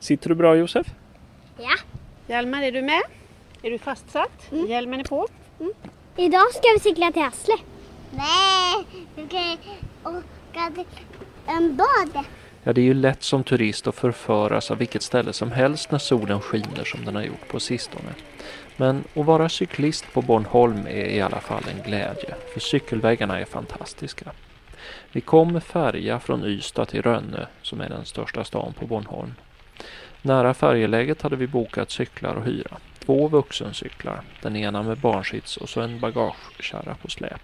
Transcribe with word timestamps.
Sitter 0.00 0.28
du 0.28 0.34
bra 0.34 0.56
Josef? 0.56 0.86
Ja. 1.58 1.76
Hjalmar, 2.26 2.62
är 2.62 2.72
du 2.72 2.82
med? 2.82 3.02
Är 3.62 3.70
du 3.70 3.78
fastsatt? 3.78 4.52
Mm. 4.52 4.66
Hjälmen 4.66 5.00
är 5.00 5.04
på? 5.04 5.28
Idag 6.16 6.54
ska 6.54 6.62
vi 6.74 6.80
cykla 6.80 7.12
till 7.12 7.22
Hässle. 7.22 7.54
Nej, 8.10 8.84
vi 9.14 9.26
ska 9.26 9.38
åka 10.10 10.70
till 10.74 10.84
en 11.46 11.76
bad. 11.76 12.24
Ja, 12.62 12.72
det 12.72 12.80
är 12.80 12.84
ju 12.84 12.94
lätt 12.94 13.22
som 13.22 13.44
turist 13.44 13.86
att 13.86 13.94
förföras 13.94 14.70
av 14.70 14.78
vilket 14.78 15.02
ställe 15.02 15.32
som 15.32 15.52
helst 15.52 15.90
när 15.90 15.98
solen 15.98 16.40
skiner 16.40 16.84
som 16.84 17.04
den 17.04 17.14
har 17.16 17.22
gjort 17.22 17.48
på 17.48 17.60
sistone. 17.60 18.14
Men 18.76 19.04
att 19.14 19.26
vara 19.26 19.48
cyklist 19.48 20.12
på 20.12 20.22
Bornholm 20.22 20.86
är 20.86 21.06
i 21.06 21.20
alla 21.20 21.40
fall 21.40 21.62
en 21.76 21.82
glädje, 21.82 22.34
för 22.52 22.60
cykelvägarna 22.60 23.40
är 23.40 23.44
fantastiska. 23.44 24.32
Vi 25.12 25.20
kom 25.20 25.52
med 25.52 25.64
färja 25.64 26.20
från 26.20 26.44
Ystad 26.44 26.86
till 26.86 27.02
Rönne, 27.02 27.46
som 27.62 27.80
är 27.80 27.88
den 27.88 28.04
största 28.04 28.44
stan 28.44 28.72
på 28.78 28.86
Bornholm. 28.86 29.34
Nära 30.22 30.54
färjeläget 30.54 31.22
hade 31.22 31.36
vi 31.36 31.46
bokat 31.46 31.90
cyklar 31.90 32.34
och 32.34 32.44
hyra. 32.44 32.76
Två 33.06 33.28
vuxencyklar, 33.28 34.20
den 34.42 34.56
ena 34.56 34.82
med 34.82 34.98
barnsits 34.98 35.56
och 35.56 35.68
så 35.68 35.80
en 35.80 36.00
bagagekärra 36.00 36.94
på 36.94 37.08
släp. 37.08 37.40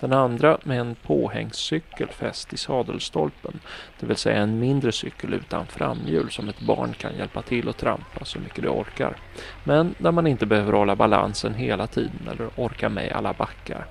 Den 0.00 0.12
andra 0.12 0.58
med 0.62 0.80
en 0.80 0.94
påhängscykel 0.94 2.08
fäst 2.08 2.52
i 2.52 2.56
sadelstolpen, 2.56 3.60
det 4.00 4.06
vill 4.06 4.16
säga 4.16 4.36
en 4.36 4.58
mindre 4.58 4.92
cykel 4.92 5.34
utan 5.34 5.66
framhjul 5.66 6.30
som 6.30 6.48
ett 6.48 6.60
barn 6.60 6.92
kan 6.92 7.16
hjälpa 7.16 7.42
till 7.42 7.68
att 7.68 7.78
trampa 7.78 8.24
så 8.24 8.38
mycket 8.38 8.62
det 8.62 8.68
orkar. 8.68 9.16
Men 9.64 9.94
där 9.98 10.12
man 10.12 10.26
inte 10.26 10.46
behöver 10.46 10.72
hålla 10.72 10.96
balansen 10.96 11.54
hela 11.54 11.86
tiden 11.86 12.28
eller 12.30 12.48
orka 12.56 12.88
med 12.88 13.12
alla 13.12 13.32
backar. 13.32 13.86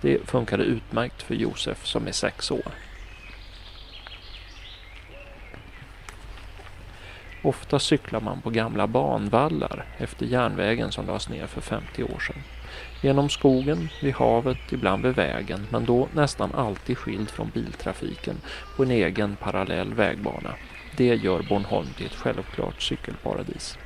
Det 0.00 0.28
funkade 0.28 0.64
utmärkt 0.64 1.22
för 1.22 1.34
Josef 1.34 1.86
som 1.86 2.06
är 2.06 2.12
sex 2.12 2.50
år. 2.50 2.72
Ofta 7.42 7.78
cyklar 7.78 8.20
man 8.20 8.40
på 8.40 8.50
gamla 8.50 8.86
banvallar 8.86 9.84
efter 9.98 10.26
järnvägen 10.26 10.92
som 10.92 11.06
lades 11.06 11.28
ner 11.28 11.46
för 11.46 11.60
50 11.60 12.02
år 12.02 12.18
sedan. 12.18 12.42
Genom 13.02 13.28
skogen, 13.28 13.88
vid 14.02 14.14
havet, 14.14 14.72
ibland 14.72 15.02
vid 15.02 15.14
vägen, 15.14 15.66
men 15.70 15.84
då 15.84 16.08
nästan 16.14 16.54
alltid 16.54 16.98
skild 16.98 17.30
från 17.30 17.50
biltrafiken 17.54 18.36
på 18.76 18.82
en 18.82 18.90
egen 18.90 19.36
parallell 19.36 19.94
vägbana. 19.94 20.54
Det 20.96 21.14
gör 21.14 21.42
Bornholm 21.42 21.88
till 21.96 22.06
ett 22.06 22.14
självklart 22.14 22.82
cykelparadis. 22.82 23.78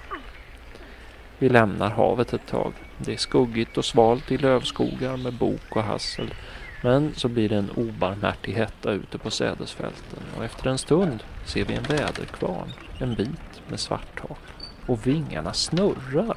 Vi 1.39 1.49
lämnar 1.49 1.91
havet 1.91 2.33
ett 2.33 2.47
tag. 2.47 2.73
Det 2.99 3.13
är 3.13 3.17
skuggigt 3.17 3.79
och 3.79 3.85
svalt 3.85 4.33
i 4.33 4.39
lövskogar 4.39 5.17
med 5.17 5.33
bok 5.33 5.77
och 5.77 5.83
hassel. 5.83 6.35
Men 6.85 7.15
så 7.15 7.29
blir 7.29 7.49
det 7.49 7.57
en 7.57 7.71
obarmhärtig 7.71 8.53
hetta 8.53 8.91
ute 8.93 9.19
på 9.19 9.31
sädesfälten 9.31 10.23
och 10.37 10.45
efter 10.45 10.71
en 10.71 10.79
stund 10.79 11.23
ser 11.47 11.65
vi 11.65 11.75
en 11.75 11.83
väderkvarn, 11.83 12.73
en 12.99 13.15
bit 13.15 13.63
med 13.69 13.81
svart 13.81 14.21
tak. 14.21 14.39
Och 14.87 15.07
vingarna 15.07 15.53
snurrar. 15.53 16.37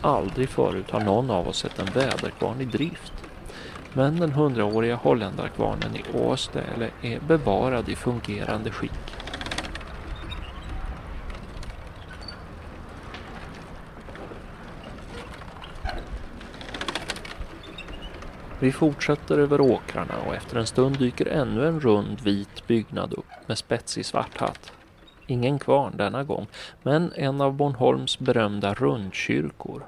Aldrig 0.00 0.48
förut 0.48 0.90
har 0.90 1.00
någon 1.00 1.30
av 1.30 1.48
oss 1.48 1.58
sett 1.58 1.78
en 1.78 1.92
väderkvarn 1.94 2.60
i 2.60 2.64
drift. 2.64 3.12
Men 3.92 4.20
den 4.20 4.32
hundraåriga 4.32 4.96
holländarkvarnen 4.96 5.96
i 5.96 6.18
Åste 6.18 6.64
är 7.02 7.20
bevarad 7.20 7.88
i 7.88 7.96
fungerande 7.96 8.70
skick. 8.70 8.92
Vi 18.60 18.72
fortsätter 18.72 19.38
över 19.38 19.60
åkrarna 19.60 20.14
och 20.26 20.34
efter 20.34 20.56
en 20.56 20.66
stund 20.66 20.98
dyker 20.98 21.26
ännu 21.26 21.68
en 21.68 21.80
rund 21.80 22.20
vit 22.20 22.66
byggnad 22.66 23.12
upp 23.12 23.26
med 23.46 23.58
spetsig 23.58 24.06
svart 24.06 24.36
hatt. 24.38 24.72
Ingen 25.26 25.58
kvarn 25.58 25.96
denna 25.96 26.24
gång, 26.24 26.46
men 26.82 27.12
en 27.16 27.40
av 27.40 27.54
Bornholms 27.54 28.18
berömda 28.18 28.74
rundkyrkor. 28.74 29.86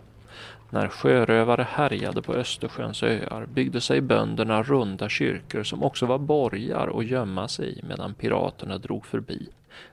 När 0.70 0.88
sjörövare 0.88 1.66
härjade 1.70 2.22
på 2.22 2.34
Östersjöns 2.34 3.02
öar 3.02 3.46
byggde 3.46 3.80
sig 3.80 4.00
bönderna 4.00 4.62
runda 4.62 5.08
kyrkor 5.08 5.62
som 5.62 5.82
också 5.82 6.06
var 6.06 6.18
borgar 6.18 6.98
att 6.98 7.06
gömma 7.06 7.48
sig 7.48 7.78
i 7.78 7.82
medan 7.82 8.14
piraterna 8.14 8.78
drog 8.78 9.06
förbi. 9.06 9.48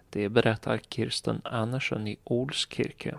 Det 0.09 0.29
berättar 0.29 0.79
Kirsten 0.89 1.41
Andersen 1.43 2.07
i 2.07 2.17
Olskirke. 2.23 3.15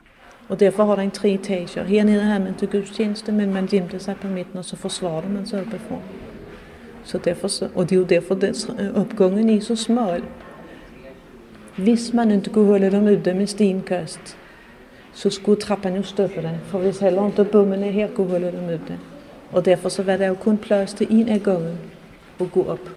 Och 0.49 0.57
därför 0.57 0.83
har 0.83 0.97
den 0.97 1.11
tre 1.11 1.35
etager. 1.35 1.85
Här 1.85 2.05
nere 2.05 2.21
hade 2.21 2.45
man 2.45 2.55
till 2.55 2.69
gudstjänsten 2.69 3.37
men 3.37 3.53
man 3.53 3.67
gömde 3.67 3.99
sig 3.99 4.15
på 4.15 4.27
mitten 4.27 4.59
och 4.59 4.67
så 4.67 4.77
försvarade 4.77 5.29
man 5.29 5.47
sig 5.47 5.61
uppifrån. 5.61 6.01
Så 7.05 7.19
därför 7.19 7.51
och 7.75 7.87
det 7.87 7.95
är 7.95 7.99
ju 7.99 8.05
därför 8.05 8.35
dess, 8.35 8.69
uppgången 8.95 9.51
är 9.51 9.61
så 9.61 9.77
smal. 9.77 10.21
Visst 11.77 12.13
man 12.13 12.31
inte 12.31 12.51
kunde 12.51 12.73
hålla 12.73 12.91
dem 12.91 13.09
ute 13.09 13.35
med 13.35 13.49
stenkast 13.49 14.37
så 15.15 15.31
skulle 15.31 15.57
trappan 15.57 15.95
ju 15.95 16.03
stoppa 16.03 16.43
den. 16.43 16.59
För 16.71 16.79
visst 16.79 17.01
heller 17.01 17.27
inte 17.27 17.45
bommen 17.45 17.83
här 17.83 18.09
kunde 18.09 18.33
hålla 18.33 18.51
dem 18.51 18.69
ute. 18.69 18.97
Och 19.51 19.63
därför 19.63 19.89
så 19.89 20.03
var 20.03 20.19
det 20.19 20.27
ju 20.27 20.35
kun 20.35 20.59
plats 20.59 20.95
till 20.95 21.11
en 21.11 21.35
av 21.35 21.39
gången 21.39 21.79
att 22.39 22.53
gå 22.53 22.65
upp. 22.65 22.89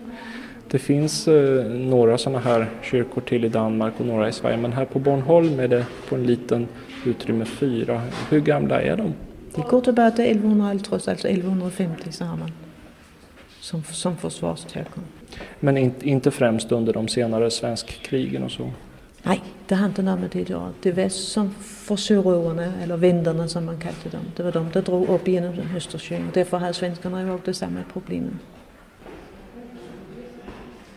Det 0.72 0.80
finns 0.80 1.28
eh, 1.28 1.66
några 1.66 2.18
sådana 2.18 2.40
här 2.40 2.70
kyrkor 2.82 3.22
till 3.22 3.46
i 3.46 3.50
Danmark 3.50 3.94
och 3.98 4.06
några 4.06 4.30
i 4.30 4.34
Sverige 4.34 4.58
men 4.58 4.74
här 4.74 4.86
på 4.86 5.00
Bornholm 5.00 5.60
är 5.60 5.68
det 5.68 5.86
på 6.10 6.16
en 6.16 6.24
liten 6.24 6.68
utrymme 7.06 7.46
fyra. 7.46 8.02
Hur 8.30 8.40
gamla 8.40 8.82
är 8.82 8.98
de? 8.98 9.14
Det 9.56 9.62
går 9.62 9.82
tillbaka 9.82 10.16
till 10.16 10.26
1150, 10.26 10.90
alltså 10.94 11.12
1150 11.12 12.12
sa 12.12 12.26
man. 12.26 12.52
Som, 13.60 13.84
som 13.84 14.18
försvarskyrkor. 14.18 15.04
Men 15.60 15.78
in, 15.78 15.94
inte 16.02 16.32
främst 16.32 16.72
under 16.72 16.94
de 16.94 17.08
senare 17.08 17.52
svenskkrigen 17.52 18.44
och 18.44 18.52
så? 18.52 18.72
Nej, 19.24 19.42
det 19.68 19.76
har 19.76 19.86
inte 19.86 20.02
något 20.02 20.20
med 20.20 20.30
det 20.32 20.42
att 20.42 20.50
göra. 20.50 20.70
Det 20.82 20.92
var 20.92 21.10
som 21.10 21.52
för 21.60 21.96
sörövarna, 21.96 22.74
eller 22.84 22.98
vändarna 22.98 23.48
som 23.48 23.66
man 23.66 23.80
kallade 23.80 24.10
dem. 24.12 24.26
Det 24.36 24.44
var 24.44 24.52
de 24.52 24.72
som 24.72 24.82
drog 24.82 25.10
upp 25.10 25.28
genom 25.28 25.54
Östersjön 25.78 26.28
och 26.28 26.34
därför 26.34 26.58
hade 26.58 26.74
svenskarna 26.74 27.22
ju 27.22 27.32
också 27.32 27.54
samma 27.54 27.80
problem. 27.94 28.40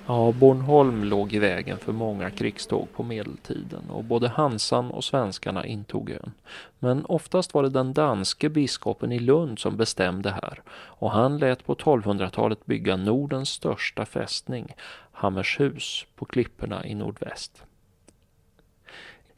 Ja, 0.06 0.32
Bornholm 0.32 1.04
låg 1.04 1.32
i 1.32 1.38
vägen 1.38 1.78
för 1.78 1.92
många 1.92 2.30
krigståg 2.30 2.88
på 2.92 3.02
medeltiden 3.02 3.90
och 3.90 4.04
både 4.04 4.28
Hansan 4.28 4.90
och 4.90 5.04
svenskarna 5.04 5.66
intog 5.66 6.10
ön. 6.10 6.32
Men 6.78 7.04
oftast 7.04 7.54
var 7.54 7.62
det 7.62 7.68
den 7.68 7.92
danske 7.92 8.48
biskopen 8.48 9.12
i 9.12 9.18
Lund 9.18 9.58
som 9.58 9.76
bestämde 9.76 10.30
här 10.30 10.62
och 10.72 11.10
han 11.10 11.38
lät 11.38 11.64
på 11.64 11.74
1200-talet 11.74 12.66
bygga 12.66 12.96
Nordens 12.96 13.48
största 13.48 14.06
fästning, 14.06 14.74
Hammershus, 15.12 16.06
på 16.16 16.24
klipporna 16.24 16.86
i 16.86 16.94
nordväst. 16.94 17.64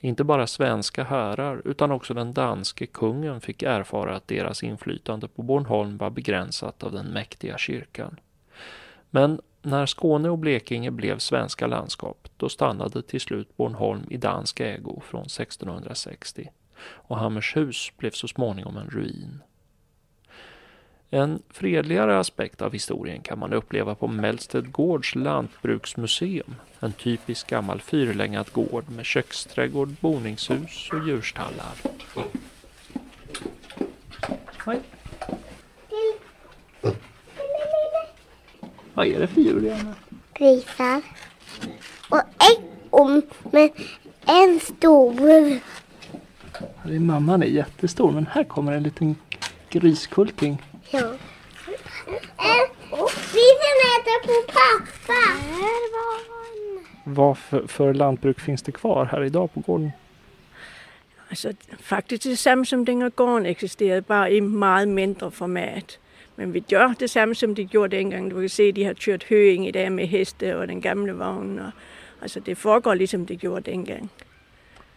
Inte 0.00 0.24
bara 0.24 0.46
svenska 0.46 1.04
härar, 1.04 1.62
utan 1.64 1.90
också 1.90 2.14
den 2.14 2.32
danske 2.32 2.86
kungen 2.86 3.40
fick 3.40 3.62
erfara 3.62 4.16
att 4.16 4.28
deras 4.28 4.62
inflytande 4.62 5.28
på 5.28 5.42
Bornholm 5.42 5.96
var 5.96 6.10
begränsat 6.10 6.82
av 6.82 6.92
den 6.92 7.06
mäktiga 7.06 7.58
kyrkan. 7.58 8.20
Men 9.10 9.40
när 9.64 9.86
Skåne 9.86 10.30
och 10.30 10.38
Blekinge 10.38 10.90
blev 10.90 11.18
svenska 11.18 11.66
landskap, 11.66 12.28
då 12.36 12.48
stannade 12.48 13.02
till 13.02 13.20
slut 13.20 13.56
Bornholm 13.56 14.02
i 14.10 14.16
dansk 14.16 14.60
ägo 14.60 15.02
från 15.06 15.22
1660 15.22 16.50
och 16.86 17.18
Hammershus 17.18 17.92
blev 17.96 18.10
så 18.10 18.28
småningom 18.28 18.76
en 18.76 18.90
ruin. 18.90 19.42
En 21.10 21.42
fredligare 21.50 22.18
aspekt 22.18 22.62
av 22.62 22.72
historien 22.72 23.20
kan 23.22 23.38
man 23.38 23.52
uppleva 23.52 23.94
på 23.94 24.06
Mellsted 24.06 24.72
Gårds 24.72 25.14
lantbruksmuseum. 25.14 26.54
En 26.80 26.92
typisk 26.92 27.46
gammal 27.46 27.80
fyrlängad 27.80 28.52
gård 28.52 28.90
med 28.90 29.06
köksträdgård, 29.06 29.88
boningshus 30.00 30.88
och 30.92 31.08
djurstallar. 31.08 31.74
Hej. 34.66 34.80
Vad 38.94 39.06
är 39.06 39.20
det 39.20 39.26
för 39.26 39.40
djur 39.40 39.60
Janne? 39.60 39.94
Grisar. 40.34 41.02
Och 42.08 42.18
en 42.18 42.64
om 42.90 43.22
med 43.52 43.70
en 44.26 44.60
stor. 44.60 45.60
Det 46.82 46.94
är 46.94 47.00
mamman 47.00 47.42
är 47.42 47.46
jättestor 47.46 48.12
men 48.12 48.26
här 48.26 48.44
kommer 48.44 48.72
en 48.72 48.82
liten 48.82 49.16
griskulting. 49.70 50.62
Ja. 50.90 51.12
Grisen 53.32 53.78
äter 53.94 54.26
på 54.26 54.52
pappa. 54.52 55.20
Vad 57.04 57.38
för, 57.38 57.66
för 57.66 57.94
lantbruk 57.94 58.40
finns 58.40 58.62
det 58.62 58.72
kvar 58.72 59.04
här 59.04 59.24
idag 59.24 59.54
på 59.54 59.60
gården? 59.60 59.92
Altså 61.28 61.52
faktisk 61.80 62.22
det 62.22 62.36
samme 62.36 62.66
som 62.66 62.84
dengang 62.84 63.10
gården 63.14 63.46
eksisterede, 63.46 64.02
bare 64.02 64.34
i 64.34 64.40
meget 64.40 64.88
mindre 64.88 65.30
format. 65.30 65.98
Men 66.36 66.54
vi 66.54 66.60
gør 66.60 66.94
det 67.00 67.10
samme 67.10 67.34
som 67.34 67.54
de 67.54 67.64
gjorde 67.64 67.96
dengang. 67.96 68.30
Du 68.30 68.40
kan 68.40 68.48
se, 68.48 68.72
de 68.72 68.84
har 68.84 68.92
kørt 68.92 69.24
høing 69.24 69.68
i 69.68 69.70
dag 69.70 69.92
med 69.92 70.06
heste 70.06 70.56
og 70.56 70.68
den 70.68 70.80
gamle 70.80 71.12
vogn. 71.12 71.58
Og, 71.58 71.70
altså 72.22 72.40
det 72.40 72.58
foregår 72.58 72.94
ligesom 72.94 73.26
det 73.26 73.38
gjorde 73.38 73.70
dengang. 73.70 74.10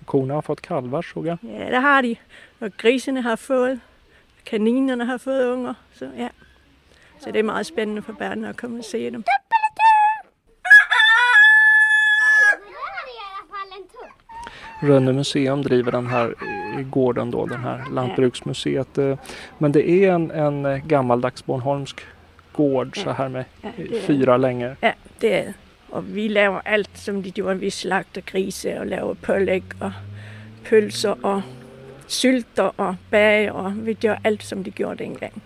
Korna 0.05 0.33
har 0.33 0.41
fått 0.41 0.61
kalvar 0.61 1.01
såg 1.01 1.25
jag. 1.25 1.37
Ja, 1.43 1.69
det 1.69 1.81
har 1.81 2.01
de. 2.01 2.15
Og 2.59 2.71
grisene 2.77 3.21
har 3.21 3.35
fået, 3.35 3.79
kaninerne 4.45 5.05
har 5.05 5.17
fået 5.17 5.51
unger. 5.51 5.73
Så 5.93 6.09
ja, 6.17 6.29
så 7.19 7.31
det 7.31 7.39
er 7.39 7.43
meget 7.43 7.65
spændende 7.65 8.01
for 8.01 8.13
børnene 8.13 8.49
at 8.49 8.57
komme 8.57 8.79
og 8.79 8.83
se 8.83 9.11
dem. 9.11 9.23
Rönne 14.81 15.13
museum 15.13 15.61
driver 15.61 15.91
den 15.91 16.07
här 16.07 16.33
gården 16.83 17.31
då, 17.31 17.45
den 17.45 17.63
här 17.63 17.83
lantbruksmuseet. 17.91 18.97
Eh, 18.97 19.17
men 19.57 19.71
det 19.71 19.89
är 19.89 20.11
en, 20.11 20.31
en 20.31 20.87
gammaldags 20.87 21.45
Bornholmsk 21.45 22.01
gård 22.51 22.97
så 23.03 23.11
här 23.11 23.29
med 23.29 23.45
fyra 24.01 24.37
längor. 24.37 24.75
Ja, 24.81 24.91
det 25.19 25.39
är 25.39 25.53
Och 25.89 26.03
vi 26.17 26.29
laver 26.29 26.61
allt 26.65 26.97
som 26.97 27.21
de 27.21 27.31
gjorde. 27.35 27.53
Vi 27.53 27.71
slagter 27.71 28.21
grise 28.21 28.79
och 28.79 28.85
laver 28.85 29.13
pålägg 29.13 29.63
och 29.79 29.91
pölser 30.69 31.25
och 31.25 31.41
sylter 32.07 32.71
och 32.75 32.95
bager 33.09 33.51
och 33.51 33.71
vi 33.87 33.97
gör 33.99 34.19
allt 34.23 34.43
som 34.43 34.63
de 34.63 34.71
gjorde 34.75 35.03
en 35.03 35.13
gång. 35.13 35.41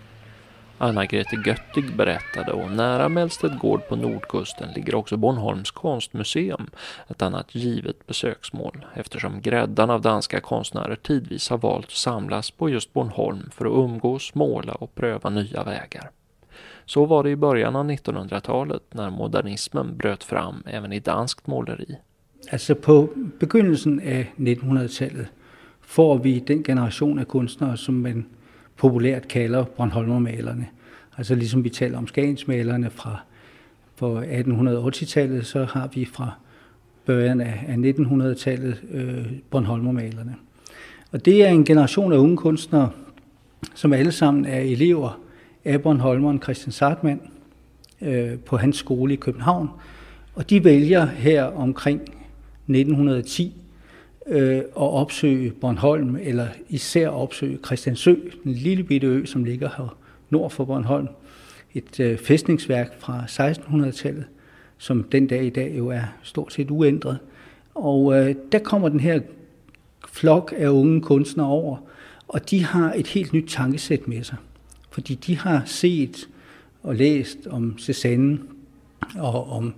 Anna-Grete 0.82 1.36
Göttig 1.46 1.96
berättade 1.96 2.52
och 2.52 2.72
nära 2.72 3.10
Mellstedt 3.10 3.60
gård 3.60 3.88
på 3.88 3.96
nordkusten 3.96 4.72
ligger 4.76 4.96
också 4.96 5.18
Bornholms 5.18 5.72
konstmuseum, 5.72 6.70
ett 7.08 7.22
annat 7.22 7.56
givet 7.56 8.08
besöksmål 8.08 8.86
eftersom 8.94 9.42
gräddan 9.42 9.90
av 9.90 10.02
danska 10.02 10.40
konstnärer 10.40 10.96
tidvis 10.96 11.50
har 11.50 11.58
valt 11.58 11.86
att 11.86 11.92
samlas 11.92 12.52
på 12.52 12.70
just 12.70 12.94
Bornholm 12.94 13.50
för 13.52 13.66
att 13.66 13.90
umgås, 13.90 14.36
måla 14.36 14.74
och 14.74 14.96
pröva 14.96 15.30
nya 15.30 15.64
vägar. 15.64 16.10
Så 16.86 17.06
var 17.06 17.24
det 17.24 17.30
i 17.30 17.36
början 17.36 17.76
av 17.76 17.90
1900-talet 17.90 18.84
när 18.92 19.10
modernismen 19.10 19.98
bröt 19.98 20.24
fram 20.24 20.64
även 20.66 20.94
i 20.94 21.00
danskt 21.00 21.48
måleri. 21.48 21.98
Alltså 22.52 22.76
på 22.76 23.08
begynnelsen 23.40 24.00
av 24.00 24.46
1900-talet 24.46 25.28
får 25.82 26.20
vi 26.20 26.40
den 26.40 26.64
generation 26.64 27.20
av 27.20 27.24
konstnärer 27.24 27.76
som 27.76 28.02
man 28.02 28.26
populært 28.82 29.28
kalder 29.28 29.64
Bornholmermalerne. 29.64 30.68
Altså 31.18 31.36
ligesom 31.36 31.64
vi 31.64 31.70
taler 31.70 31.98
om 31.98 32.08
Skagensmalerne 32.08 32.90
fra 32.90 33.20
på 33.98 34.22
1880-tallet, 34.22 35.46
så 35.46 35.66
har 35.66 35.90
vi 35.94 36.06
fra 36.06 36.32
början 37.06 37.42
af 37.42 37.76
1900-tallet 37.78 38.82
øh, 38.92 39.26
Bornholmermalerne. 39.50 40.36
Og 41.12 41.26
det 41.26 41.46
er 41.46 41.50
en 41.50 41.66
generation 41.66 42.14
af 42.14 42.18
unge 42.18 42.38
kunstnere, 42.38 42.90
som 43.76 43.94
alle 43.94 44.12
sammen 44.12 44.46
er 44.46 44.60
elever 44.60 45.20
af 45.66 45.82
Bornholmeren 45.82 46.42
Christian 46.42 46.72
Sartmann 46.72 47.22
øh, 48.02 48.40
på 48.40 48.58
hans 48.58 48.78
skole 48.78 49.14
i 49.14 49.18
København. 49.18 49.70
Og 50.36 50.50
de 50.50 50.64
vælger 50.64 51.06
her 51.06 51.44
omkring 51.44 52.02
1910 52.02 53.56
øh, 54.28 54.58
at 54.58 54.66
opsøge 54.76 55.52
Bornholm, 55.52 56.18
eller 56.22 56.48
især 56.70 57.10
opsøge 57.10 57.60
Christiansø, 57.66 58.16
den 58.44 58.54
lille 58.54 58.84
bitte 58.84 59.08
ø, 59.08 59.26
som 59.26 59.44
ligger 59.44 59.70
her 59.78 59.98
nord 60.30 60.52
for 60.52 60.66
Bornholm. 60.66 61.08
Et 61.74 62.00
øh, 62.00 62.18
fæstningsværk 62.18 63.00
fra 63.00 63.24
1600-tallet, 63.26 64.26
som 64.78 65.04
den 65.04 65.28
dag 65.28 65.46
i 65.46 65.50
dag 65.50 65.78
jo 65.78 65.88
er 65.88 66.04
stort 66.24 66.54
set 66.54 66.72
uændret. 66.72 67.20
Og 67.76 68.20
øh, 68.20 68.36
der 68.52 68.60
kommer 68.60 68.90
den 68.90 69.00
her 69.00 69.20
flok 70.08 70.54
af 70.58 70.70
unge 70.70 71.02
kunstnere 71.02 71.48
over, 71.48 71.78
og 72.28 72.50
de 72.50 72.66
har 72.66 72.94
et 72.94 73.08
helt 73.08 73.34
nyt 73.34 73.50
tankesæt 73.50 74.08
med 74.08 74.24
sig. 74.24 74.38
Fordi 74.92 75.16
de 75.16 75.38
har 75.38 75.64
set 75.66 76.30
og 76.84 76.96
læst 76.96 77.38
om 77.50 77.76
Cézanne 77.80 78.38
og 79.20 79.50
om 79.50 79.74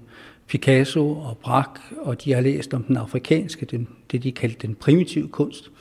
Picasso 0.53 1.09
og 1.09 1.37
Braque, 1.37 1.81
og 1.97 2.23
de 2.23 2.33
har 2.33 2.41
læst 2.41 2.73
om 2.73 2.83
den 2.83 2.97
afrikanske, 2.97 3.65
den, 3.65 3.87
det 4.11 4.23
de 4.23 4.31
kaldte 4.31 4.67
den 4.67 4.75
primitive 4.75 5.27
kunst. 5.27 5.71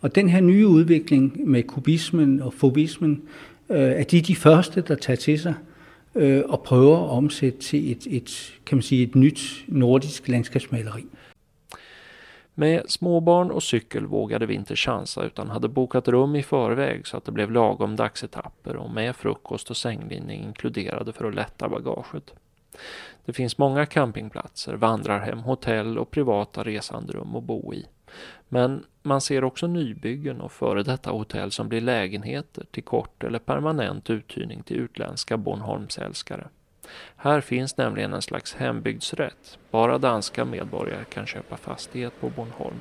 Og 0.00 0.14
den 0.14 0.28
her 0.28 0.40
nye 0.40 0.66
udvikling 0.66 1.48
med 1.48 1.62
kubismen 1.62 2.42
og 2.42 2.54
fobismen, 2.54 3.22
øh, 3.68 3.78
er 3.78 4.04
de 4.04 4.20
de 4.20 4.36
første, 4.36 4.80
der 4.80 4.94
tager 4.94 5.16
til 5.16 5.38
sig 5.38 5.54
øh, 6.14 6.42
og 6.48 6.62
prøver 6.62 6.96
at 6.96 7.10
omsætte 7.10 7.58
til 7.58 7.90
et, 7.90 8.06
et, 8.10 8.58
kan 8.66 8.76
man 8.76 8.82
sige, 8.82 9.02
et 9.02 9.14
nyt 9.14 9.64
nordisk 9.68 10.28
landskabsmaleri. 10.28 11.04
Med 12.54 12.80
småbarn 12.88 13.50
och 13.50 13.62
cykel 13.62 14.02
vågade 14.02 14.46
vi 14.46 14.54
inte 14.54 14.76
chansa 14.76 15.24
utan 15.24 15.48
hade 15.48 15.68
bokat 15.68 16.08
rum 16.08 16.36
i 16.36 16.42
förväg 16.42 17.06
så 17.06 17.16
att 17.16 17.24
det 17.24 17.32
blev 17.32 17.50
lagom 17.50 17.96
dagsetapper 17.96 18.76
och 18.76 18.90
med 18.90 19.16
frukost 19.16 19.70
och 19.70 19.76
sänglinje 19.76 20.34
inkluderade 20.34 21.12
för 21.12 21.24
att 21.24 21.34
lätta 21.34 21.68
bagaget. 21.68 22.34
Det 23.24 23.32
finns 23.32 23.58
många 23.58 23.86
campingplatser, 23.86 24.74
vandrarhem, 24.74 25.38
hotell 25.38 25.98
och 25.98 26.10
privata 26.10 26.64
resanderum 26.64 27.36
att 27.36 27.44
bo 27.44 27.74
i. 27.74 27.86
Men 28.48 28.84
man 29.02 29.20
ser 29.20 29.44
också 29.44 29.66
nybyggen 29.66 30.40
och 30.40 30.52
före 30.52 30.82
detta 30.82 31.10
hotell 31.10 31.50
som 31.50 31.68
blir 31.68 31.80
lägenheter 31.80 32.64
till 32.70 32.82
kort 32.82 33.24
eller 33.24 33.38
permanent 33.38 34.10
uthyrning 34.10 34.62
till 34.62 34.76
utländska 34.76 35.36
Bornholmsälskare. 35.36 36.48
Här 37.16 37.40
finns 37.40 37.76
nämligen 37.76 38.12
en 38.12 38.22
slags 38.22 38.54
hembygdsrätt. 38.54 39.58
Bara 39.70 39.98
danska 39.98 40.44
medborgare 40.44 41.04
kan 41.04 41.26
köpa 41.26 41.56
fastighet 41.56 42.20
på 42.20 42.30
Bornholm. 42.30 42.80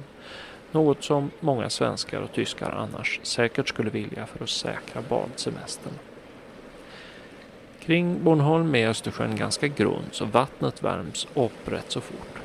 Något 0.71 1.03
som 1.03 1.31
många 1.39 1.69
svenskar 1.69 2.21
och 2.21 2.31
tyskar 2.31 2.71
annars 2.71 3.19
säkert 3.23 3.67
skulle 3.67 3.89
vilja 3.89 4.25
för 4.25 4.43
att 4.43 4.49
säkra 4.49 5.01
badsemestern. 5.09 5.93
Kring 7.89 8.23
Bornholm 8.23 8.75
är 8.75 8.87
Östersjön 8.87 9.35
ganska 9.35 9.67
grund 9.67 10.05
så 10.11 10.25
vattnet 10.25 10.83
värms 10.83 11.27
upp 11.33 11.67
rätt 11.67 11.91
så 11.91 12.01
fort. 12.01 12.39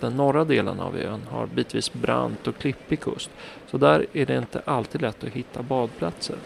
Den 0.00 0.16
norra 0.16 0.44
delen 0.44 0.80
av 0.80 0.96
ön 0.96 1.20
har 1.30 1.46
bitvis 1.46 1.92
brant 1.92 2.46
och 2.46 2.58
klippig 2.58 3.00
kust 3.00 3.30
så 3.70 3.78
där 3.78 4.06
är 4.12 4.26
det 4.26 4.36
inte 4.36 4.62
alltid 4.64 5.00
lätt 5.00 5.24
att 5.24 5.30
hitta 5.30 5.62
badplatser. 5.62 6.36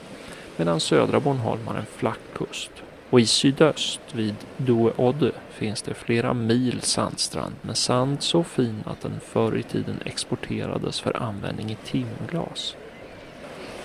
Medan 0.56 0.81
södra 0.81 1.20
Bornholm 1.20 1.67
har 1.67 1.75
en 1.75 1.87
flack 1.87 2.19
kust 2.34 2.70
och 3.11 3.20
i 3.20 3.26
sydöst 3.26 4.00
vid 4.12 4.37
Due 4.56 4.93
Odde 4.96 5.32
finns 5.50 5.82
det 5.82 5.94
flera 5.94 6.35
mil 6.35 6.81
sandstrand 6.81 7.55
med 7.62 7.76
sand 7.76 8.23
så 8.23 8.44
fin 8.44 8.85
att 8.87 9.00
den 9.00 9.20
förr 9.20 9.56
i 9.56 9.62
tiden 9.62 10.00
exporterades 10.05 11.00
för 11.00 11.23
användning 11.23 11.70
i 11.70 11.76
timglas. 11.85 12.76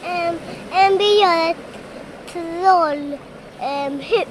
Um, 0.03 0.35
um, 0.91 0.97
vi 0.97 1.21
gör 1.21 1.51
ett 1.51 1.79
troll 2.31 3.17
um, 3.61 3.99
hus. 3.99 4.27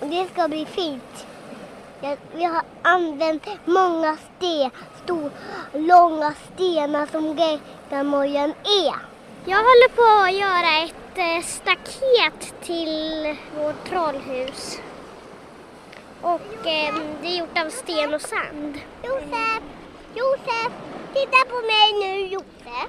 Och 0.00 0.06
det 0.06 0.26
ska 0.32 0.48
bli 0.48 0.66
fint. 0.66 1.26
Vi 2.34 2.44
har 2.44 2.62
använt 2.82 3.48
många 3.64 4.16
sten, 4.16 4.70
stora, 5.04 5.30
långa 5.72 6.34
stenar 6.34 7.06
som 7.06 7.38
Gäckamojan 7.38 8.50
är. 8.50 8.94
Jag 9.44 9.56
håller 9.56 9.88
på 9.88 10.24
att 10.24 10.34
göra 10.34 10.84
ett 10.84 11.18
eh, 11.18 11.46
staket 11.46 12.54
till 12.62 13.36
vårt 13.58 13.88
trollhus. 13.88 14.78
Och 16.22 16.66
eh, 16.66 16.94
det 17.22 17.28
är 17.28 17.38
gjort 17.38 17.58
av 17.58 17.70
sten 17.70 18.14
och 18.14 18.20
sand. 18.20 18.78
Josef! 19.02 19.62
Josef! 20.14 20.72
Titta 21.14 21.44
på 21.48 21.56
mig 21.56 21.92
nu 22.00 22.26
Josef! 22.26 22.88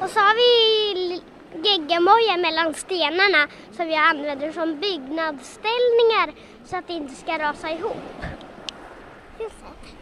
Och 0.00 0.10
så 0.10 0.20
har 0.20 0.34
vi 0.34 1.22
geggamoja 1.54 2.36
mellan 2.36 2.74
stenarna 2.74 3.48
som 3.72 3.86
vi 3.86 3.94
använder 3.94 4.52
som 4.52 4.80
byggnadsställningar 4.80 6.32
så 6.64 6.76
att 6.76 6.86
det 6.86 6.92
inte 6.92 7.14
ska 7.14 7.38
rasa 7.38 7.70
ihop. 7.70 8.24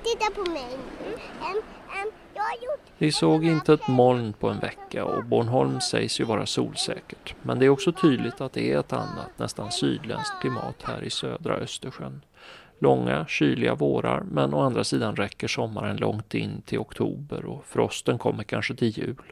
Titta 0.02 0.30
på 0.34 0.50
mig. 0.50 0.78
Mm. 1.44 1.62
Vi 2.98 3.12
såg 3.12 3.44
inte 3.44 3.72
ett 3.72 3.88
moln 3.88 4.32
på 4.32 4.48
en 4.48 4.58
vecka 4.58 5.04
och 5.04 5.24
Bornholm 5.24 5.80
sägs 5.80 6.20
ju 6.20 6.24
vara 6.24 6.46
solsäkert. 6.46 7.34
Men 7.42 7.58
det 7.58 7.66
är 7.66 7.68
också 7.68 7.92
tydligt 7.92 8.40
att 8.40 8.52
det 8.52 8.72
är 8.72 8.78
ett 8.78 8.92
annat, 8.92 9.30
nästan 9.36 9.72
sydländskt 9.72 10.40
klimat 10.40 10.82
här 10.82 11.04
i 11.04 11.10
södra 11.10 11.54
Östersjön. 11.54 12.22
Långa, 12.78 13.26
kyliga 13.26 13.74
vårar 13.74 14.20
men 14.20 14.54
å 14.54 14.60
andra 14.60 14.84
sidan 14.84 15.16
räcker 15.16 15.48
sommaren 15.48 15.96
långt 15.96 16.34
in 16.34 16.62
till 16.62 16.78
oktober 16.78 17.44
och 17.44 17.64
frosten 17.66 18.18
kommer 18.18 18.44
kanske 18.44 18.74
till 18.74 18.98
jul. 18.98 19.22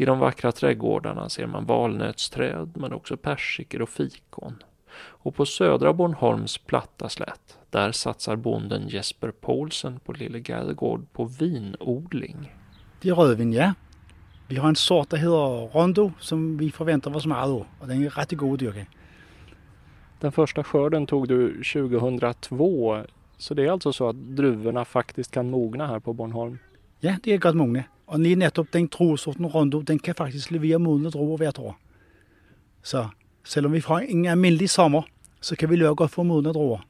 I 0.00 0.04
de 0.04 0.18
vackra 0.18 0.52
trädgårdarna 0.52 1.28
ser 1.28 1.46
man 1.46 1.64
valnötsträd 1.64 2.70
men 2.74 2.92
också 2.92 3.16
persikor 3.16 3.82
och 3.82 3.88
fikon. 3.88 4.62
Och 4.98 5.34
på 5.34 5.46
södra 5.46 5.92
Bornholms 5.92 6.58
platta 6.58 7.08
slätt, 7.08 7.58
där 7.70 7.92
satsar 7.92 8.36
bonden 8.36 8.88
Jesper 8.88 9.30
Paulsen 9.30 10.00
på 10.00 10.12
Lille 10.12 10.38
Gärdegård 10.38 11.06
på 11.12 11.24
vinodling. 11.24 12.54
Det 13.00 13.08
är 13.08 13.14
rödvin, 13.14 13.52
ja. 13.52 13.74
Vi 14.48 14.56
har 14.56 14.68
en 14.68 14.76
sort, 14.76 15.10
som 15.10 15.18
heter 15.18 15.72
Rondo, 15.72 16.12
som 16.20 16.56
vi 16.56 16.70
förväntar 16.70 17.16
oss 17.16 17.26
mycket 17.26 17.42
av. 17.42 17.66
Och 17.80 17.88
den 17.88 18.04
är 18.04 18.10
rätt 18.10 18.32
god 18.32 18.52
att 18.52 18.58
dyrka. 18.58 18.86
Den 20.20 20.32
första 20.32 20.64
skörden 20.64 21.06
tog 21.06 21.28
du 21.28 21.62
2002. 21.64 23.02
Så 23.36 23.54
det 23.54 23.64
är 23.64 23.70
alltså 23.70 23.92
så 23.92 24.08
att 24.08 24.16
druvorna 24.16 24.84
faktiskt 24.84 25.30
kan 25.30 25.50
mogna 25.50 25.86
här 25.86 26.00
på 26.00 26.12
Bornholm? 26.12 26.58
Ja, 27.00 27.16
det 27.22 27.32
är 27.32 27.38
gott 27.38 27.56
mogna. 27.56 27.84
Och 28.08 28.20
ni 28.20 28.36
nettopp 28.36 28.72
den 28.72 28.86
druesorten 28.88 29.46
Rondo, 29.46 29.82
den 29.82 29.98
kan 29.98 30.14
faktiskt 30.14 30.50
leverera 30.50 30.78
modna 30.78 31.10
druvor 31.10 31.36
hvert 31.38 31.58
år. 31.58 31.74
Så 32.82 33.08
selvom 33.44 33.72
vi 33.72 33.80
får 33.80 34.00
en 34.00 34.26
almindelig 34.26 34.70
sommer, 34.70 35.04
så 35.40 35.56
kan 35.56 35.70
vi 35.70 35.76
love 35.76 35.94
godt 35.94 36.10
få 36.10 36.22
modna 36.22 36.52
druer. 36.52 36.80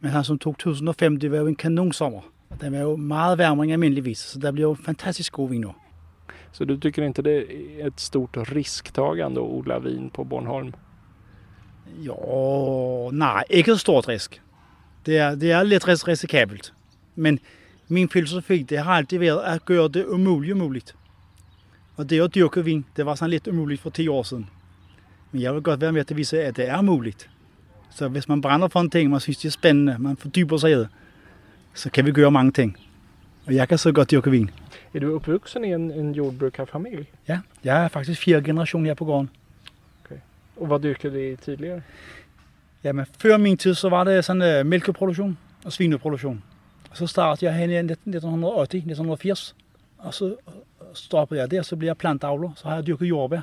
Men 0.00 0.10
han 0.10 0.24
som 0.24 0.38
tog 0.38 0.58
2005, 0.58 1.18
det 1.18 1.28
var 1.28 1.38
jo 1.38 1.46
en 1.46 1.56
kanonsommer. 1.56 2.22
Den 2.60 2.72
var 2.72 2.80
jo 2.80 2.96
meget 2.96 3.38
varmere 3.38 3.64
end 3.64 3.72
almindeligvis, 3.72 4.18
så 4.18 4.38
det 4.38 4.52
blir 4.52 4.62
jo 4.62 4.74
fantastisk 4.74 5.32
god 5.32 5.50
vin 5.50 5.60
nu. 5.60 5.72
Så 6.52 6.64
du 6.64 6.76
tycker 6.76 7.02
inte 7.02 7.22
det 7.22 7.36
är 7.80 7.86
ett 7.86 8.00
stort 8.00 8.36
risktagande 8.36 9.40
att 9.40 9.46
odla 9.46 9.78
vin 9.78 10.10
på 10.10 10.24
Bornholm? 10.24 10.72
Ja, 12.00 13.10
nej, 13.12 13.44
inte 13.50 13.72
ett 13.72 13.80
stort 13.80 14.08
risk. 14.08 14.40
Det 15.04 15.18
är, 15.18 15.36
det 15.36 15.50
är 15.50 15.64
lite 15.64 15.86
riskabelt. 15.86 16.72
Men 17.14 17.38
Min 17.88 18.08
filosofi 18.08 18.62
det 18.62 18.76
har 18.76 18.92
alltid 18.92 19.18
varit 19.18 19.44
att 19.44 19.70
göra 19.70 19.88
det 19.88 20.06
omöjliga 20.06 20.54
möjligt. 20.54 20.94
Och 21.96 22.06
det 22.06 22.20
att 22.20 22.34
dyrka 22.34 22.62
vin, 22.62 22.84
det 22.96 23.02
var 23.04 23.16
sådan 23.16 23.30
lidt 23.30 23.48
umuligt 23.48 23.82
för 23.82 23.90
tio 23.90 24.08
år 24.08 24.22
sedan. 24.22 24.46
Men 25.30 25.40
jag 25.40 25.52
vill 25.52 25.62
godt 25.62 25.80
være 25.80 25.92
med 25.92 26.04
til 26.04 26.14
at 26.14 26.18
vise, 26.18 26.42
at 26.44 26.56
det 26.56 26.68
er 26.68 26.82
muligt. 26.82 27.30
Så 27.90 28.08
hvis 28.08 28.28
man 28.28 28.40
brænder 28.40 28.68
for 28.68 28.80
en 28.80 28.90
ting, 28.90 29.10
man 29.10 29.20
synes 29.20 29.38
det 29.38 29.48
er 29.48 29.50
spændende, 29.50 29.96
man 29.98 30.16
fordyber 30.16 30.56
sig 30.56 30.70
i 30.70 30.74
det, 30.74 30.88
så 31.74 31.90
kan 31.90 32.06
vi 32.06 32.12
gøre 32.12 32.30
mange 32.30 32.52
ting. 32.52 32.76
Og 33.46 33.54
jeg 33.54 33.68
kan 33.68 33.78
så 33.78 33.92
godt 33.92 34.10
dyrke 34.10 34.30
vin. 34.30 34.50
Är 34.94 35.00
du 35.00 35.14
uppvuxen 35.14 35.64
i 35.64 35.72
en, 35.72 35.90
en 35.90 36.14
jordbrukarfamilj? 36.14 37.06
Ja, 37.28 37.40
jeg 37.64 37.84
er 37.84 37.88
faktisk 37.88 38.20
fjerde 38.20 38.44
generation 38.44 38.86
her 38.86 38.94
på 38.94 39.04
gården. 39.04 39.30
Och 40.58 40.68
vad 40.68 40.82
dyrkade 40.82 41.14
du 41.14 41.20
i 41.20 41.36
tidigare? 41.36 41.82
Jamen, 42.82 43.06
før 43.18 43.36
min 43.36 43.56
tid, 43.56 43.74
så 43.74 43.88
var 43.88 44.04
det 44.04 44.24
sådan 44.24 44.60
uh, 44.60 44.66
mælkeproduktion 44.66 45.38
og 45.64 45.72
svineproduktion. 45.72 46.42
Så 46.94 47.06
startede 47.06 47.50
jeg 47.50 47.54
hen 47.58 47.88
i 47.88 47.92
1980-1980. 47.92 49.54
Og 49.98 50.14
så 50.14 50.36
stoppede 50.94 51.40
jeg 51.40 51.50
der, 51.50 51.62
så 51.62 51.76
blev 51.76 51.86
jeg 51.88 51.96
plantavler. 51.96 52.50
Så 52.56 52.68
har 52.68 52.74
jeg 52.74 52.86
dyrket 52.86 53.06
jordbær. 53.08 53.40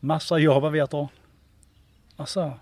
Masser 0.00 0.36
af 0.36 0.40
jordbær 0.40 0.68
hvert 0.68 0.94
år. 0.94 1.12
Og 2.16 2.28
så 2.28 2.52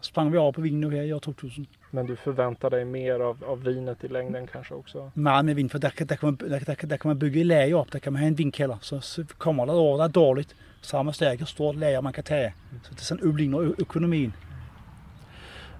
sprang 0.00 0.32
vi 0.32 0.36
over 0.36 0.52
på 0.52 0.60
vin 0.60 0.80
nu 0.80 0.88
her 0.88 1.02
i 1.02 1.12
år 1.12 1.18
2000. 1.18 1.66
Men 1.92 2.06
du 2.06 2.16
förväntar 2.16 2.68
dig 2.68 2.86
mer 2.86 3.14
av, 3.14 3.44
av 3.48 3.64
vinet 3.64 3.96
i 4.04 4.06
längden 4.06 4.46
kanske 4.46 4.74
också? 4.74 5.10
Meget 5.14 5.44
med 5.44 5.54
vin, 5.54 5.70
for 5.70 5.78
der, 5.78 5.88
kan- 5.90 6.06
der, 6.06 6.16
kan 6.16 6.26
man, 6.40 6.50
der, 6.50 6.58
der 6.86 6.96
kan 6.96 7.08
man 7.08 7.18
bygge 7.18 7.44
lager 7.44 7.76
op. 7.76 7.92
Der 7.92 7.98
kan 7.98 8.12
man 8.12 8.20
have 8.20 8.28
en 8.28 8.38
vinkælder. 8.38 8.76
Så, 8.80 9.00
så 9.00 9.24
kommer 9.38 9.64
der 9.66 9.72
et 9.72 9.78
år, 9.78 9.96
der 9.96 10.04
er 10.04 10.08
dårligt. 10.08 10.56
Så 10.82 10.96
har 10.96 11.02
man 11.02 11.14
stærkt 11.14 11.48
stort 11.48 11.76
lager, 11.76 12.00
man 12.00 12.12
kan 12.12 12.24
tage 12.24 12.44
af. 12.44 12.52
Så 12.82 12.90
det 12.90 13.00
sådan 13.00 13.24
udligner 13.24 13.60
ø- 13.60 13.74
økonomien. 13.78 14.34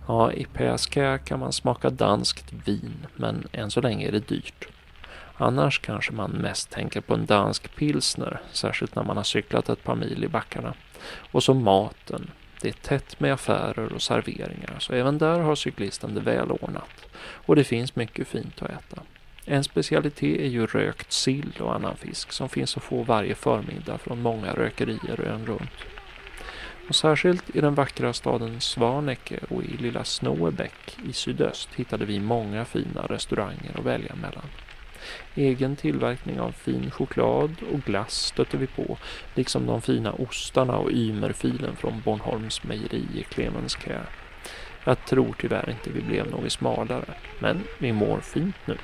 Ja, 0.06 0.32
i 0.32 0.44
Pesca 0.44 1.18
kan 1.18 1.40
man 1.40 1.52
smaka 1.52 1.90
danskt 1.90 2.52
vin, 2.64 3.06
men 3.16 3.48
än 3.52 3.70
så 3.70 3.80
länge 3.80 4.08
är 4.08 4.12
det 4.12 4.28
dyrt. 4.28 4.68
Annars 5.34 5.78
kanske 5.78 6.12
man 6.12 6.30
mest 6.30 6.70
tänker 6.70 7.00
på 7.00 7.14
en 7.14 7.26
dansk 7.26 7.76
pilsner, 7.76 8.40
särskilt 8.52 8.94
när 8.94 9.04
man 9.04 9.16
har 9.16 9.24
cyklat 9.24 9.68
ett 9.68 9.84
par 9.84 9.94
mil 9.94 10.24
i 10.24 10.28
backarna. 10.28 10.74
Och 11.32 11.42
så 11.42 11.54
maten. 11.54 12.30
Det 12.60 12.68
är 12.68 12.72
tätt 12.72 13.20
med 13.20 13.32
affärer 13.32 13.92
och 13.92 14.02
serveringar, 14.02 14.76
så 14.78 14.92
även 14.92 15.18
där 15.18 15.40
har 15.40 15.54
cyklisten 15.54 16.14
det 16.14 16.20
väl 16.20 16.50
ordnat. 16.50 17.06
Och 17.22 17.56
det 17.56 17.64
finns 17.64 17.96
mycket 17.96 18.28
fint 18.28 18.62
att 18.62 18.70
äta. 18.70 19.02
En 19.44 19.64
specialitet 19.64 20.40
är 20.40 20.46
ju 20.46 20.66
rökt 20.66 21.12
sill 21.12 21.52
och 21.60 21.74
annan 21.74 21.96
fisk 21.96 22.32
som 22.32 22.48
finns 22.48 22.76
att 22.76 22.82
få 22.82 23.02
varje 23.02 23.34
förmiddag 23.34 23.98
från 23.98 24.22
många 24.22 24.52
rökerier 24.52 25.20
ön 25.20 25.46
runt. 25.46 25.70
Och 26.92 26.96
särskilt 26.96 27.56
i 27.56 27.60
den 27.60 27.74
vackra 27.74 28.12
staden 28.12 28.60
Svaneke 28.60 29.38
och 29.48 29.64
i 29.64 29.76
lilla 29.76 30.04
Snåebäck 30.04 30.98
i 31.08 31.12
sydöst 31.12 31.68
hittade 31.74 32.04
vi 32.04 32.20
många 32.20 32.64
fina 32.64 33.06
restauranger 33.08 33.78
att 33.78 33.84
välja 33.84 34.14
mellan. 34.14 34.44
Egen 35.34 35.76
tillverkning 35.76 36.40
av 36.40 36.52
fin 36.52 36.90
choklad 36.90 37.54
och 37.72 37.80
glass 37.80 38.14
stötte 38.14 38.56
vi 38.56 38.66
på, 38.66 38.98
liksom 39.34 39.66
de 39.66 39.82
fina 39.82 40.12
ostarna 40.12 40.76
och 40.76 40.90
ymerfilen 40.90 41.76
från 41.76 42.00
Bornholms 42.04 42.64
mejeri 42.64 43.06
i 43.14 43.22
Clemenskär. 43.22 44.06
Jag 44.84 45.04
tror 45.04 45.34
tyvärr 45.38 45.70
inte 45.70 45.90
vi 45.90 46.00
blev 46.02 46.30
något 46.30 46.52
smalare, 46.52 47.14
men 47.38 47.62
vi 47.78 47.92
mår 47.92 48.20
fint 48.20 48.56
nu. 48.64 48.76